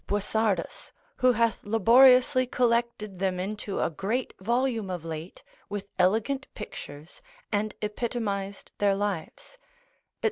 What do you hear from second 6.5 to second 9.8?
pictures, and epitomised their lives) &c.